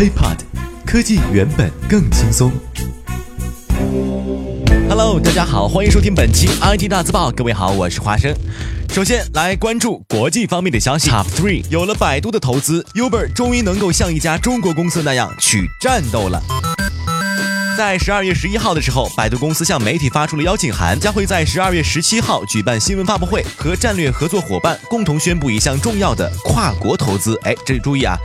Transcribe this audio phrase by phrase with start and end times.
[0.00, 0.38] HiPod，
[0.86, 2.50] 科技原本更轻松。
[4.88, 7.30] Hello，大家好，欢迎收听本期 IT 大字报。
[7.30, 8.34] 各位好，我是华生。
[8.94, 11.10] 首先来关注国际方面的消息。
[11.10, 16.42] Top three，有了百度的投资，Uber 终于能够像一家中国公司那样去战斗了。
[17.76, 27.38] 在十二月十一号的时候，百度公司向媒体发出了邀请函，将会在十二月十七号举办新闻发布会，和战略合作伙伴共同宣布一项重要的跨国投资。
[27.42, 28.16] 哎，这里注意啊，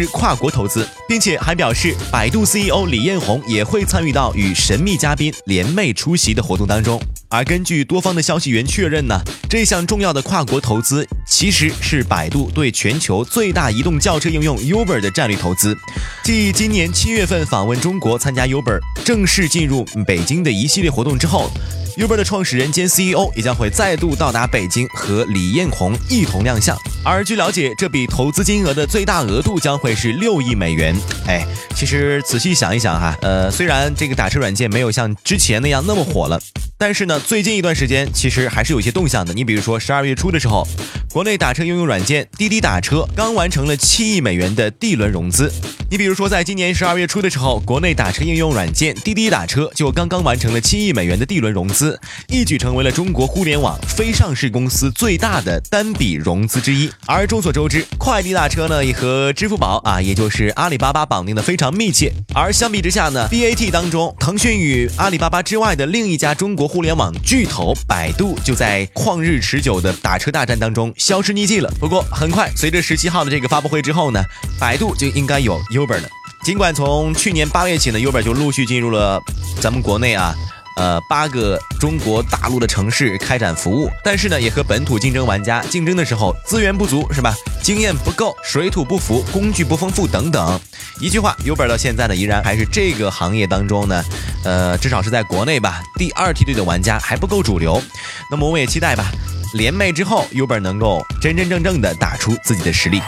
[0.00, 7.00] 是跨国投资，并且还表示，百度 CEO 李彦宏也会参与到与神秘嘉宾联袂出席的活动当中。
[7.28, 9.20] 而根据多方的消息源确认呢，
[9.50, 15.76] 这项重要的跨国投资其实是百度对全球最大移动轿车应用 Uber 的战略投资。
[16.22, 21.50] 继今年七月份访问中国参加 Uber 正式进入北京的一系列活动之后
[21.98, 26.76] ，Uber 的创始人兼 CEO 也将会再度到达北京和李彦宏一同亮相。
[27.04, 30.94] 而据了解，这笔投资金额的最大额度将会是六亿美元。
[31.26, 31.44] 哎，
[31.74, 36.40] 其实仔细想一想哈，呃，虽然这个打车软件没有像之前那样那么火了。
[36.80, 39.34] 但是呢，最近一段时间其实还是有些动向的。
[39.34, 40.64] 你比如说，十二月初的时候，
[41.10, 45.52] 国内打车应用软件滴滴打车刚完成了七亿美元的 D 轮融资。
[45.90, 56.88] 你比如说，在今年十二月初的时候，国内打车应用软件滴滴打车就刚刚完成了七亿美元的 D 轮融资，一举成为了中国互联网非上市公司最大的单笔融资之一。
[57.06, 62.12] 而众所周知，快递打车呢也和支付宝啊，也就是阿里巴巴绑定的非常密切。
[62.32, 66.67] 而相比之下呢，BAT 当中，腾讯与阿里巴巴之外的另一家中国。
[66.68, 71.72] 互联网巨头百度就在旷日持久的打车大战当中消失匿迹了。
[71.80, 74.22] 不过很快，随着十七号的这个发布会之后呢，
[74.60, 76.08] 百度就应该有 Uber 了。
[76.44, 79.20] 尽管从去年八月起呢，Uber 就陆续进入了
[79.60, 80.34] 咱们国内啊。
[80.78, 87.34] 呃，八个中国大陆的城市开展服务，但是呢，也和本土竞争玩家竞争的时候资源不足，是吧？
[87.60, 90.60] 经验不够，水土不服，工具不丰富等等。
[91.00, 94.04] 一句话，Uber 到现在呢，依然还是这个行业当中呢，
[94.44, 97.82] 呃，至少是在国内吧，第二梯队的玩家还不够主流。
[98.30, 99.10] 那么我们也期待吧，
[99.54, 103.02] 联袂之后，Uber 能够真真正正的打出自己的实力。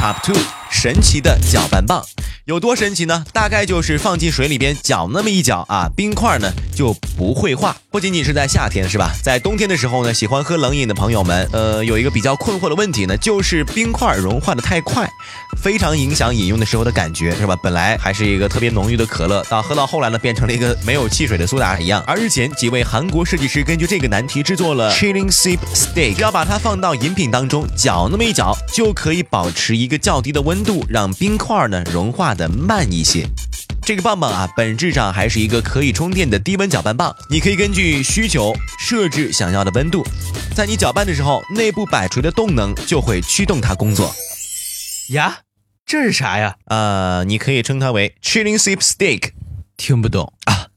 [0.00, 0.36] Top two，
[0.68, 2.04] 神奇的搅拌棒。
[2.44, 3.24] 有多神奇呢？
[3.32, 7.76] 大概就是放进水里边搅那么一搅啊，冰块呢就不会化。
[7.88, 9.12] 不仅仅是在夏天，是吧？
[9.22, 15.08] 在冬天的时候呢，喜欢喝冷饮的朋友们，呃，有一个比较困惑的问题呢，就是冰块融化的太快，
[15.62, 17.54] 非常影响饮用的时候的感觉，是吧？
[17.62, 22.02] 本来还是一个特别浓郁的可乐，到喝到后来呢，变成了一个没有汽水的苏打一样。
[22.04, 32.32] 而日前几位韩国设计师根据这个难题制作了 Chilling Sip Stick，只要把它放到饮品当中搅那么一搅，就可以保持一个较低的温度，让冰块呢融化。
[32.32, 33.26] 的慢一些，
[33.84, 37.14] 这个棒棒啊，本质上还是一个可以充电的低温搅拌棒。
[37.28, 40.02] 你可以根据需求设置想要的温度，
[40.56, 44.14] 在你搅拌的时候，内部摆锤的动能就会驱动它工作。
[45.10, 45.40] 呀，
[45.84, 46.56] 这是啥呀？
[46.66, 49.32] 呃，你可以称它为 Chilling Sip Steak，
[49.76, 50.68] 听不懂啊。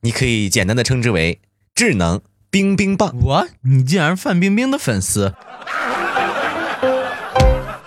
[0.00, 1.40] 你可以简单的称之为
[1.74, 3.14] 智能冰冰棒。
[3.20, 5.34] 我，你竟然是范冰冰的粉丝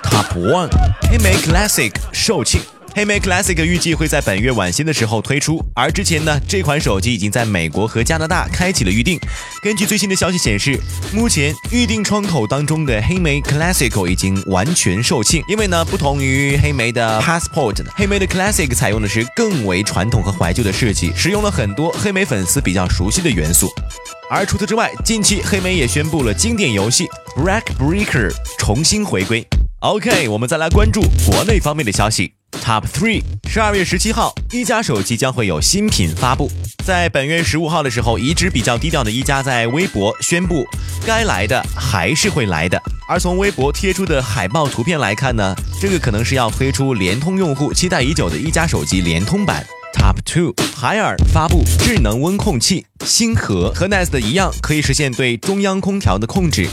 [0.04, 0.70] ？Top One，
[1.10, 1.94] 黑莓 Classic。
[2.12, 2.60] 售罄，
[2.98, 9.20] 黑莓 Classic 预计会在本月晚些的时候推出，而之前呢，这款手机已经在美国和加拿大开启了预定。
[9.62, 10.82] 根据最新的消息显示，
[11.14, 15.44] 目前预定窗口当中的黑莓 Classic 已经完全售罄。
[15.48, 23.70] 因为呢，不同于黑莓的 Passport，黑莓的 Classic 采用的是更为传统和怀旧的设计，使用了很多黑莓粉丝比较熟悉的元素。
[24.28, 27.06] 而除此之外，近期黑莓也宣布了经典游戏
[27.36, 29.46] Break Breaker 重新回归。
[29.82, 31.00] OK，我们再来关注
[31.30, 32.37] 国内方面的消息。
[32.68, 36.52] Top three，十二月十七号，一加手机将会有新品发布。
[36.84, 40.66] 在本月十五号的时候，一直比较低调的一加在微博宣布，
[41.06, 42.78] 该来的还是会来的。
[43.08, 49.66] 而从微博贴出的海报图片来看呢，这个可能是要推出联通用户期待已久的一加手机联通版。
[49.94, 56.68] Top two，海尔发布智能温控器星河，和 Nest 一样，可以实现对中央空调的控制。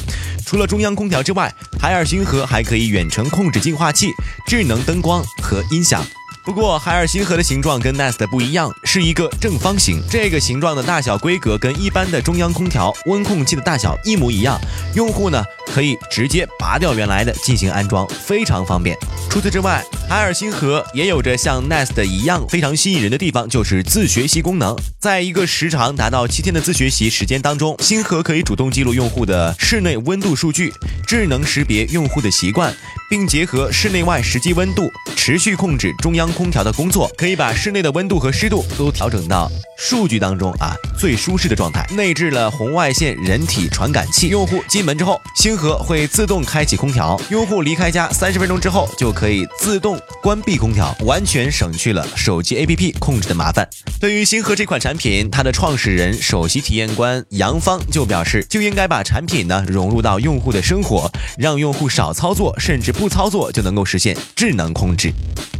[0.46, 4.10] 除了中央空调之外，海尔星河还可以远程控制净化器、
[4.46, 6.04] 智能灯光和音响。
[6.44, 10.00] 不过，海尔星河的形状跟 Nest 不一样，是一个正方形。
[10.08, 14.56] 这个形状的大小规格跟一般的中央空调温控器的大小一模一样。
[14.94, 18.96] 用户呢可以直接拔掉原来的进行安装，非常方便。
[19.28, 24.76] 除此之外，海尔星河也有着像 Nest 一样非常吸引人的地方，就是自学习功能。
[25.00, 30.72] 在一个时长达到七天的自学习时间当中，星河可以主动记录用户的室内温度数据，
[31.04, 32.72] 智能识别用户的习惯，
[33.10, 36.32] 并结合室内外实际温度，持续控制中央。
[36.34, 44.28] 空调的工作可以把室内的温度和湿度都调整到数据当中啊最舒适的状态，内置了红外线人体传感器。
[44.28, 53.66] 用户进门之后，星河会自动开启空调；用户离开家三十分钟之后，就可以自动关闭空调，完全省去了手机 APP 控制的麻烦。
[53.98, 65.10] 对于星河这款产品，它的创始人、首席体验官杨芳就表示，就应该把产品呢融入到用户的生活，让用户少操作，甚至不操作就能够实现智能控制。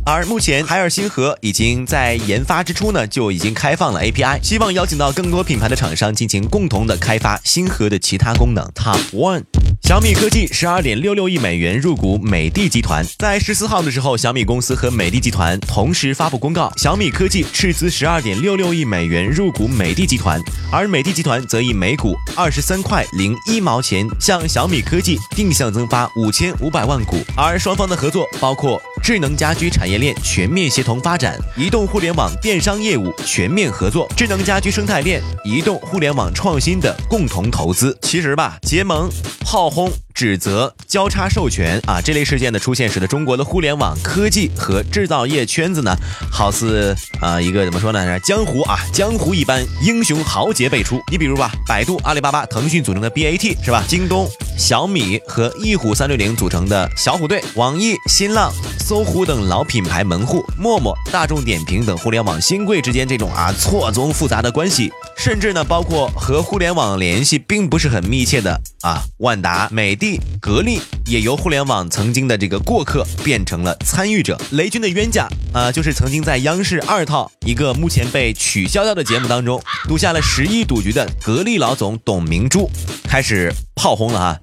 [0.06, 8.62] 而目前，海尔星河已经在研发之初呢，就已经开放了 API，希望邀请到更多品牌的厂商进行共同的开发星河的其他功能。
[8.74, 9.44] Top One，
[9.86, 13.04] 小米科技十二点六六亿美元入股美的集团。
[13.18, 20.40] 在十四号的时候，小米公司和美的集团同时发布公告，小米科技斥资十二点六六亿美元入股美的集团，
[20.72, 27.18] 而美的集团则以每股二十三块零一毛钱向小米科技定向增发五千五百万股。
[27.36, 37.94] 而双方的合作包括智能家居产业链全面协同发展，移动互联网电商业务全面合作，智能家居生态链、移动互联网创新的共同投资。
[38.00, 39.10] 其实吧，结盟、
[39.40, 45.94] 炮轰、指责、交叉授权啊，这类事件的出现，使得中国的互联网科技和制造业圈子呢，
[46.30, 51.02] 好似啊一个怎么说呢，江湖啊江湖一般，英雄豪杰辈出。
[51.10, 53.84] 你比如吧，百度、阿里巴巴、腾讯组成的 BAT 是吧？
[53.88, 74.38] 京东、小米和翼虎三六零组成的小虎队，网易、新浪、搜狐等老品牌门户，陌陌、大众点评等互联网新贵之间这种啊错综复杂的关系，甚至呢，包括和互联网联系并不是很密切的啊，万达、美的、格力也由互联网曾经的这个过客变成了参与者。
[74.50, 82.70] 雷军的冤家啊，就是曾经在央视二套一个目前被取消掉的节目当中赌下了十亿赌局的格力老总董明珠，
[83.08, 84.38] 开始炮轰了啊。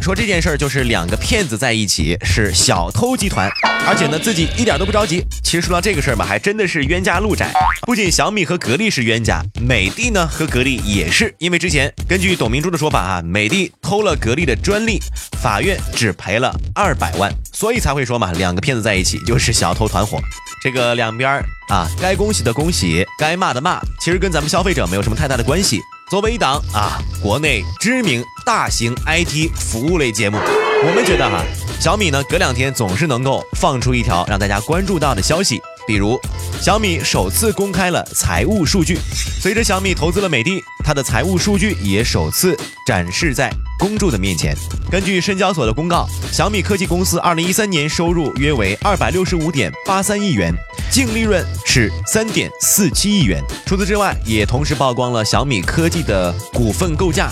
[0.00, 3.50] 说这件事儿就是两个骗子在一起是小偷集团，
[3.86, 5.24] 而且呢自己一点都不着急。
[5.42, 7.52] 其实说到这个事儿吧，还真的是冤家路窄。
[7.82, 14.98] 不仅小米和格力是冤家，美的呢和格力也是，因为之前根据董明珠的说法啊，美的偷了格力的专利，
[15.42, 20.18] 法院只赔了二百万，所以才会说嘛，两个骗子在一起就是小偷团伙。
[20.62, 25.80] 这个两边儿啊，该恭喜的恭喜，该骂的骂，其实跟咱们消费者没有什么太大的关系。
[26.10, 30.36] 作为一档啊，国内知名大型 IT 服务类节目，
[30.84, 31.44] 我们觉得哈，
[31.78, 36.18] 小米呢隔两天总是能够放出一条让大家关注到的消息，比如
[36.60, 38.98] 小米首次公开了财务数据，
[39.40, 42.56] 随着小米投资了美的，它的财务数据也首次
[42.86, 44.54] 展示在公众的面前。
[44.90, 50.54] 根据深交所的公告，小米科技公司二零一三年收入约为二百六十五点八三亿元。
[50.90, 53.40] 净利润是三点四七亿元。
[53.64, 57.30] 除此之外，也同时曝光了小米科技的股份构架，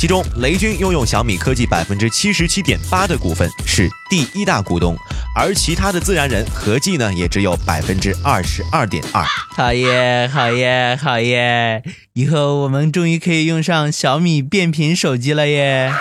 [0.00, 4.96] 其中雷军拥有小米科技百分之七十七点八的股份，是第一大股东，
[5.36, 9.22] 而其他的自然人合计呢，也只有百分之二十二点二。
[9.54, 11.82] 好耶，好耶，好耶！
[12.14, 15.92] 以后我们终于可以用上小米变频手机了耶！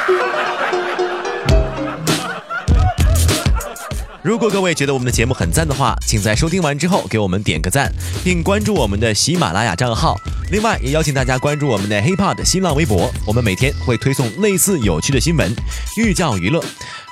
[4.22, 7.90] 如果各位觉得我们的节目很赞的话，请在收听完之后给我们点个赞，
[8.22, 10.18] 并关注我们的喜马拉雅账号。
[10.52, 15.56] 另外，也邀请大家关注我们的 HipHop 新浪微博，我们每天会推送类似有趣的新闻，
[15.96, 16.62] 寓教于乐。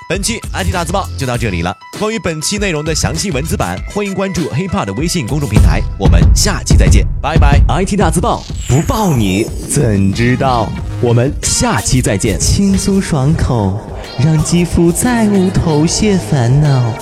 [0.06, 1.74] 本期 IT 大字报就到这里了。
[1.98, 5.82] 关于本期内容的详细文字版，欢迎关注 HipHop 的微信公众平台。
[5.98, 7.58] 我们下期再见，拜拜。
[7.68, 10.70] IT 大字报不报你怎知道？
[11.00, 12.38] 我们下期再见。
[12.40, 13.78] 轻松爽口，
[14.18, 16.92] 让肌肤再无头屑烦恼。